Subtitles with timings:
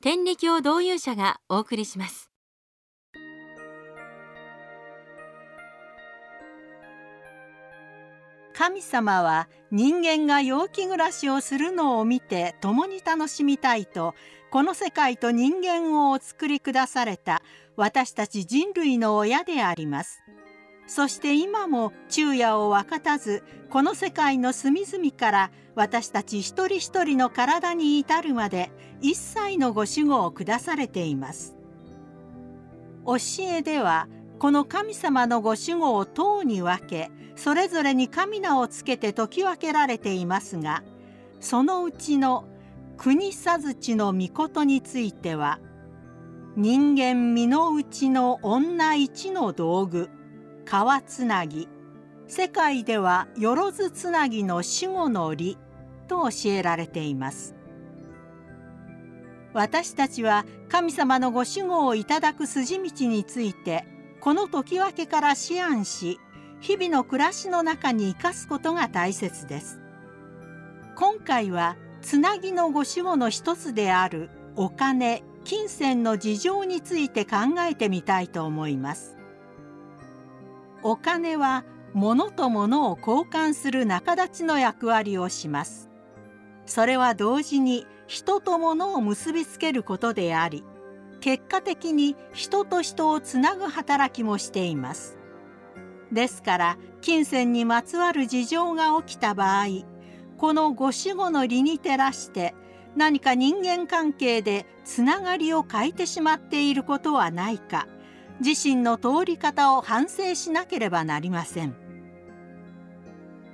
[0.00, 2.30] 天理教導遊者がお送りします。
[8.54, 14.14] 神様は人間が陽気暮らしをするのを見て共に楽しみたいと
[14.52, 17.42] この世界と人間をお作りくだされた
[17.74, 20.22] 私たち人類の親であります。
[20.86, 28.70] そして今も昼夜を分かたずこの世界の隅々から私たち一人一人の体に至るまで
[29.00, 31.58] 一切のご守護を下されています。
[33.08, 34.06] 教えでは
[34.38, 40.82] この神様のご守護を塔に分けそれぞれに神名をつけて説き分けられていますが
[41.40, 42.44] そのうちの
[42.98, 45.58] 国さずちの御事については
[46.56, 50.10] 人間身の内の女一の道具
[50.66, 51.68] 川つなぎ
[52.26, 55.56] 世界ではよろずつなぎの守護の理
[56.08, 57.57] と教えられています。
[59.58, 63.84] 私たちは神様のご守護をいただく筋道について
[64.20, 66.20] この時分けから思案し
[66.60, 69.80] 日々の暮らしの中に生かすことが大切です。
[70.94, 77.38] 今回はつなぎのご守護の一つであるお金金銭の事情について考
[77.68, 79.16] えてみたいと思います。
[80.84, 85.88] お金は物と物を交換する仲立ちの役割をします。
[86.64, 90.64] それは同時に人と物を結びつけることであり
[91.20, 95.18] 結果的に人と人をつなぐ働きもしています。
[96.10, 99.66] ですから金銭にまつわる事情が起きた場合
[100.38, 102.54] このご守護の理に照らして
[102.96, 107.86] 何か人間関係でつながりを変えてしまっていることはないか
[108.40, 111.76] 自身の通り方を反省しなければなりません。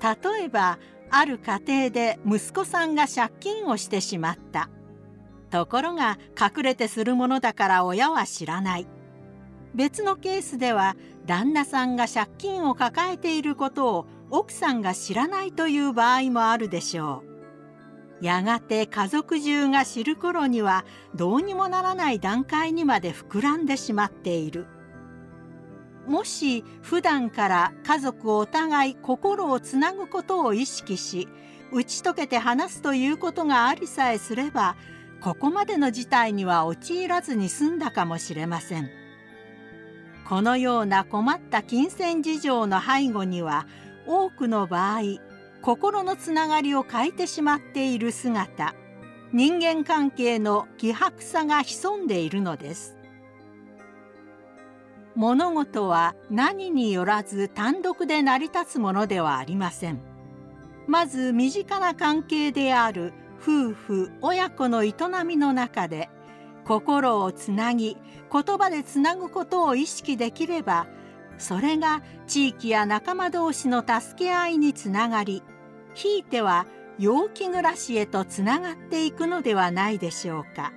[0.00, 0.78] 例えば
[1.10, 4.68] ある家庭で息子さんが借金をしてしまった。
[5.50, 8.86] ところが隠れてするものだから親は知らない。
[9.74, 10.96] 別のケースでは
[11.26, 17.22] 旦那さんが借金を抱えていることを奥さんが知らないという場合もあるでしょ
[18.20, 18.24] う。
[18.24, 24.66] やがて家族中が知る頃にはどうにもならない段階にまで膨らんでしまっている。
[26.06, 31.28] もし普段から家族お互い心をつなぐことを意識し
[31.72, 34.76] 打ち解けて話すということがありさえすれば
[35.20, 38.90] ここまでの事態には陥らずに済んだかもしれません。
[40.28, 43.66] このような困った金銭事情の背後には
[44.08, 45.00] 多くの場合
[45.62, 48.74] 心のつながりを欠いてしまっている姿
[49.32, 52.95] 人間関係の希薄さが潜んでいるのです。
[55.16, 60.00] 物事は何によらず単独で成り立つものではありません
[60.86, 64.94] まず身近な関係である夫婦親子の営
[65.26, 66.08] みの中で
[66.64, 67.96] 心をつなぎ
[68.32, 70.86] 言葉でつなぐことを意識できれば
[71.38, 75.42] それが地域や仲間同士の助け合いにつながり
[75.94, 76.66] ひいては
[76.98, 80.72] 陽気暮らしへとつながっていくのではないでしょうか。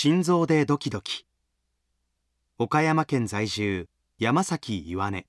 [0.00, 1.26] 心臓でドキドキ。
[2.56, 3.88] 岡山県在住
[4.20, 5.26] 山崎岩根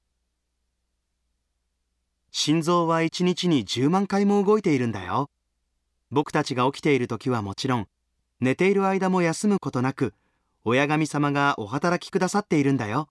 [2.30, 5.32] 心臓は一日に10万回も動いているんだよ。
[6.12, 7.88] 僕たちが起きている時はもちろん
[8.42, 10.14] 寝ている間も休むことなく
[10.64, 13.10] 親神様がお働きくださっているんだよ。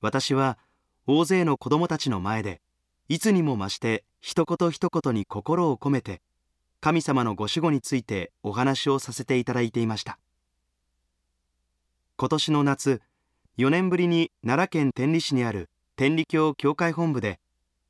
[0.00, 0.58] 私は
[1.06, 2.60] 大勢の子供たちの前で
[3.08, 6.20] いつにも増して一言一言に心を込めて
[6.80, 10.18] 神様のご守護についてお話をさせていただいていました。
[12.16, 13.00] 今年の夏
[13.58, 17.40] 4年ぶりに奈良県天理市にある天理教教会本部で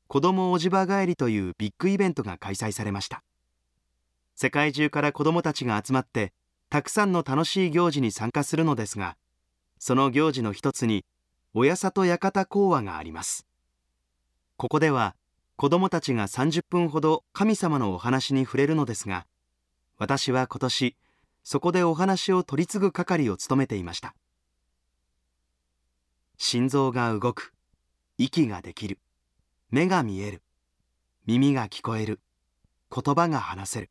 [0.06, 3.22] 子どもおじば帰りというビッグイベントが開催されました。
[4.34, 6.32] 世界中から子どもたちが集まって
[6.70, 9.16] たくさんの楽しい行事に参加するのですが
[9.78, 11.04] その行事の一つに
[11.54, 13.46] 親里館講話があります。
[14.56, 15.14] ここでは
[15.58, 19.26] 子どもたちが30分ほど神様のお話に触れるのですが
[19.98, 20.96] 私は今年
[21.42, 24.14] そこでお話を取り次ぐ係を務めていました。
[26.36, 27.52] 心臓が動く
[28.18, 29.00] 息ができる
[29.72, 30.42] 目が見える
[31.26, 32.20] 耳が聞こえる
[32.94, 33.90] 言葉が話せる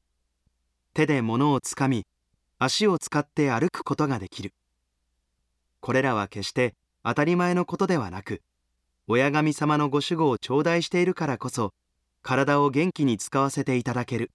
[0.94, 2.06] 手で物をつかみ
[2.60, 4.54] 足を使って歩くことができる。
[5.82, 8.42] これらは決して当たり前のことではなく
[9.10, 11.74] 親神様のご守護を頂戴しているからこそ
[12.24, 14.32] 体を元気に使わせていただける。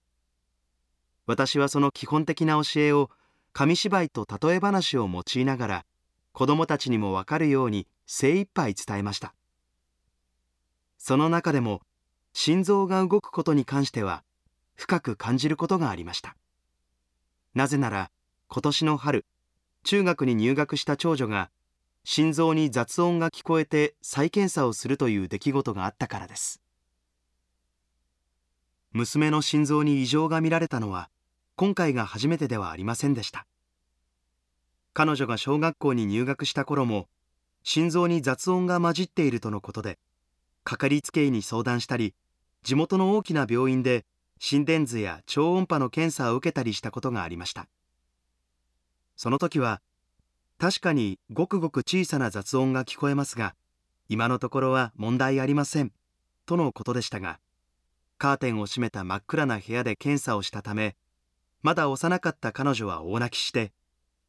[1.27, 3.11] 私はその基本的な教えを
[3.53, 5.85] 紙芝居と例え話を用いながら
[6.31, 9.35] 子どもたちにもわかるように精一杯伝えました。
[10.97, 11.81] その中でも
[12.33, 14.23] 心臓が動くことに関しては
[14.73, 16.35] 深く感じることがありました。
[17.53, 18.09] なぜなら
[18.47, 19.25] 今年の春
[19.83, 21.51] 中学に入学した長女が
[22.05, 26.61] 心臓に雑音が聞こえて再検査をするという出来事があったからです。
[28.91, 31.09] 娘の心臓に異常が見られたのは
[31.55, 33.47] 今回が初めてではありませんでした。
[34.93, 37.07] 彼女が小学校に入学した頃も
[37.63, 39.97] 心臓に雑音が混じっているとのことで
[40.63, 42.13] かかりつけ医に相談したり
[42.63, 44.05] 地元の大きな病院で
[44.39, 47.67] 心電図や超音波の検査を受けたりしたことがありました。
[49.15, 49.81] その時は
[50.63, 53.53] 確かにごくごく小さな雑音が聞こえますが
[54.07, 55.91] 今のところは問題ありません。
[56.45, 57.41] とのことでしたが
[58.17, 60.95] カーテンを閉めた真っ暗な部屋で検査をしたため
[61.63, 63.73] まだ幼かった彼女は大泣きして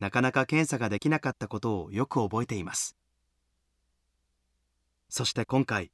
[0.00, 2.96] なかなか検査ができなかったことをよく覚えています。
[5.08, 5.92] そして今回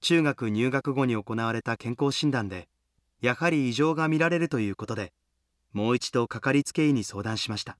[0.00, 2.66] 中学入学後に行われた健康診断で
[3.20, 5.12] やはり異常が見られるということで
[5.72, 7.78] もう一度かかりつけ医に相談しました。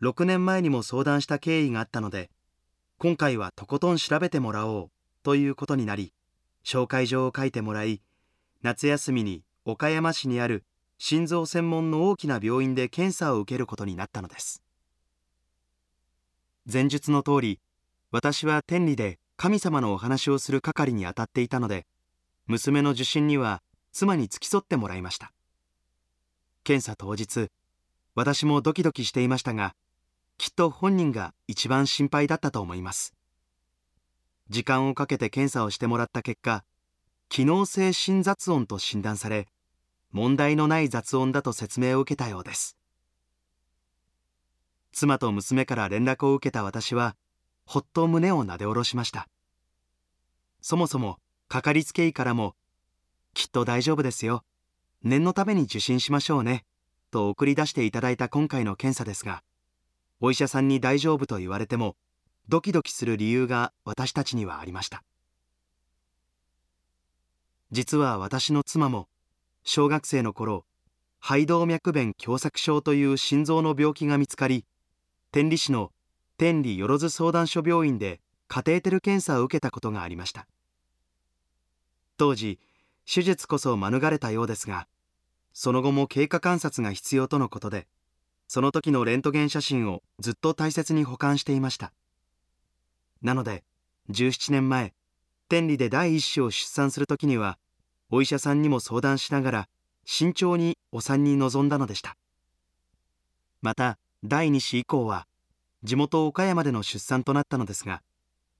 [0.00, 2.30] 6年前にも相談した経緯があったので
[2.98, 4.90] 今回はとことん調べてもらおう
[5.22, 6.12] ということになり
[6.64, 8.00] 紹介状を書いてもらい
[8.62, 10.64] 夏休みに岡山市にある
[10.98, 14.62] 心臓専門の大きな病院で検査を受けることになったのです。
[16.70, 17.60] 前述の通り
[18.10, 21.86] 私は天理で神様のお話をする係に当たっていたので
[22.46, 23.62] 娘の受診には
[23.92, 25.32] 妻に付き添ってもらいました。
[26.64, 27.48] 検査当日
[28.14, 29.74] 私もドキドキしていましたが
[30.38, 33.12] きっと本人が一番心配だったと思います。
[34.48, 36.64] 時間をかけて検査をしてもらった結果
[37.28, 39.48] 機能性心雑音と診断され
[40.10, 42.78] 問題のない雑音だと説明を受けたようです。
[44.92, 47.16] 妻と娘から連絡を受けた私は
[47.66, 49.28] ほっと胸をなで下ろしました。
[50.62, 51.18] そもそも
[51.48, 52.54] かかりつけ医からも
[53.34, 54.44] きっと大丈夫ですよ。
[55.02, 56.64] 念のために受診しましょうね
[57.10, 59.42] と送り出していただいた今回の検査ですが
[60.20, 61.96] お医者さんに大丈夫と言われても
[62.48, 65.04] ドキドキする理由が私たちにはありました。
[67.70, 69.08] 実は私の妻も
[69.62, 70.64] 小学生の頃
[71.20, 74.64] 肺動脈弁狭窄症という心臓の病気が見つかり
[75.30, 75.92] 天理市の
[76.38, 80.46] 天理よろず相談所病院でカテーテル検査を受けたことがありました。
[82.16, 82.58] 当時
[83.04, 84.88] 手術こそ免れたようですが
[85.52, 87.86] その後も経過観察が必要とのことで
[88.48, 91.92] その時のレントゲン写真をずっと大切に保管していました。
[93.22, 93.62] なので
[94.10, 94.94] 17年前
[95.48, 97.58] 天理で第一子を出産する時には
[98.10, 99.68] お医者さんにも相談しながら
[100.06, 102.16] 慎重にお産に臨んだのでした。
[103.60, 105.26] また第二子以降は
[105.84, 108.02] 地元岡山での出産となったのですが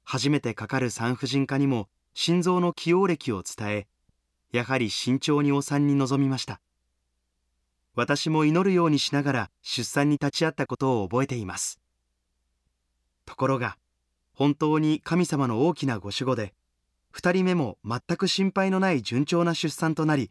[0.04, 3.86] 初めてかかる産婦人科にも心臓の起用歴を伝え
[4.52, 6.60] やはり慎重にお産に臨みました。
[7.98, 11.80] 私も祈るようにしながら出産に立ち会ったことを覚えています。
[13.26, 13.76] ところが
[14.32, 16.54] 本当に神様の大きなご守護で
[17.12, 20.30] 2人目も全く心配のない順調な出産となり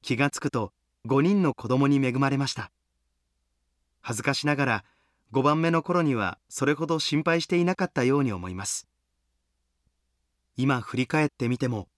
[0.00, 0.72] 気がつくと
[1.06, 2.72] 5人の子供に恵まれました。
[4.00, 4.84] 恥ずかしながら
[5.34, 8.88] 5番目の頃にはそれほど心配していなかったように思います。
[10.56, 11.88] 今振り返ってみても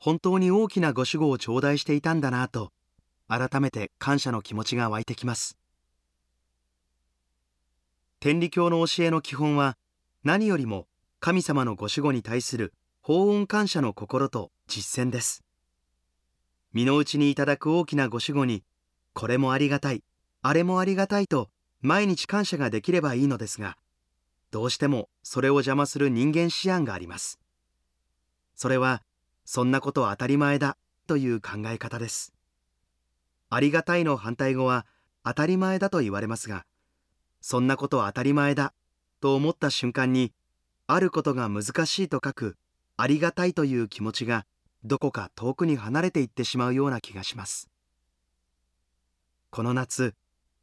[0.00, 2.72] 本当に大きなご守護を頂戴していたんだなと
[3.38, 5.56] 改めて感謝の気持ちが湧いてきます。
[8.20, 9.76] 天理教の教えの基本は
[10.22, 10.86] 何よりも
[11.20, 12.72] 神様のご守護に対する
[13.02, 15.42] 法恩感謝の心と実践です。
[16.72, 18.64] 身の内にいただく大きなご守護に
[19.12, 20.02] これもありがたい。
[20.42, 21.48] あれもありがたいと
[21.80, 23.78] 毎日感謝ができればいいのですが
[24.50, 27.40] どうしてもそれを邪魔する人間思案があります。
[28.54, 29.02] それは
[29.46, 30.76] そんなこと当たり前だ
[31.06, 32.33] という考え方です。
[33.54, 34.84] ありがたいの反対語は
[35.24, 36.66] 当たり前だと言われますが
[37.40, 38.74] そんなことは当たり前だ
[39.20, 40.32] と思った瞬間に
[40.86, 42.56] あることが難しいと書く
[42.96, 44.44] ありがたいという気持ちが
[44.84, 47.70] どこか遠くに離れていってしまうような気がします。
[49.50, 50.14] この夏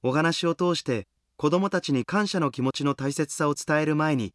[0.04, 1.08] お話を通して
[1.38, 4.34] 子供たちに感謝の気持ちの大切さを伝える前に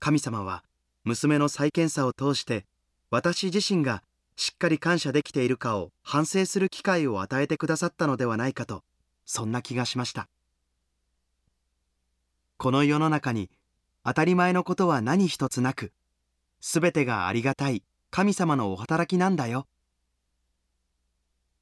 [0.00, 0.64] 神様は
[1.04, 2.64] 娘の再検査を通して
[3.10, 4.02] 私自身が
[4.42, 8.82] しっかり感謝できているかを反省する機会を与えてくださったのではないかと
[9.24, 10.28] そんな気がしました。
[12.56, 13.50] この世の中に
[14.04, 15.92] 当たり前のことは何一つなく
[16.60, 19.68] 全てがありがたい神様のお働きなんだよ。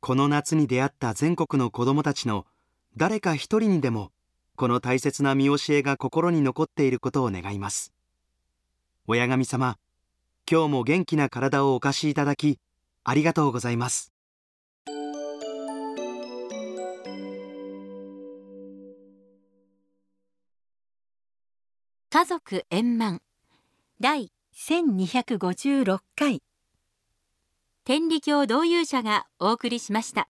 [0.00, 2.46] この夏に出会った全国の子どもたちの
[2.96, 4.10] 誰か一人にでも
[4.56, 7.92] この大切な見教えが心に残っていることを願います。
[9.06, 9.76] 親神様
[10.50, 12.58] 今日も元気な体をお貸しいただき
[13.04, 14.12] ありがとうございます。
[22.12, 23.22] 家族円満。
[24.00, 26.42] 第1256回。
[27.84, 30.28] 天理教導遊者がお送りしました。